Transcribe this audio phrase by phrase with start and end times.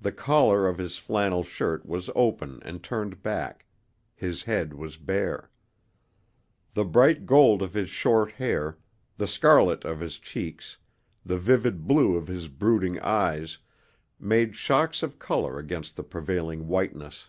[0.00, 3.66] The collar of his flannel shirt was open and turned back;
[4.14, 5.50] his head was bare.
[6.72, 8.78] The bright gold of his short hair,
[9.18, 10.78] the scarlet of his cheeks,
[11.26, 13.58] the vivid blue of his brooding eyes,
[14.18, 17.28] made shocks of color against the prevailing whiteness.